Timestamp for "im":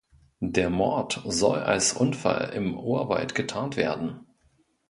2.55-2.75